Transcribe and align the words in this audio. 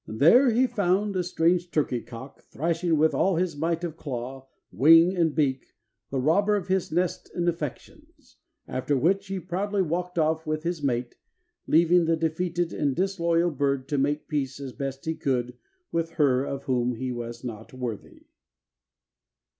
There 0.07 0.49
he 0.49 0.65
found 0.65 1.15
a 1.15 1.23
strange 1.23 1.69
turkey 1.69 2.01
cock 2.01 2.41
thrashing 2.45 2.97
with 2.97 3.13
all 3.13 3.35
his 3.35 3.55
might 3.55 3.83
of 3.83 3.97
claw, 3.97 4.47
wing 4.71 5.15
and 5.15 5.35
beak 5.35 5.75
the 6.09 6.19
robber 6.19 6.55
of 6.55 6.69
his 6.69 6.91
nest 6.91 7.29
and 7.35 7.47
affections, 7.47 8.37
after 8.67 8.97
which 8.97 9.27
he 9.27 9.39
proudly 9.39 9.83
walked 9.83 10.17
off 10.17 10.47
with 10.47 10.63
his 10.63 10.81
mate, 10.81 11.17
leaving 11.67 12.05
the 12.05 12.17
defeated 12.17 12.73
and 12.73 12.95
disloyal 12.95 13.51
bird 13.51 13.87
to 13.89 13.99
make 13.99 14.27
peace 14.27 14.59
as 14.59 14.73
best 14.73 15.05
he 15.05 15.13
could 15.13 15.55
with 15.91 16.13
her 16.13 16.43
of 16.45 16.63
whom 16.63 16.95
he 16.95 17.11
was 17.11 17.43
not 17.43 17.71
worthy. 17.71 18.25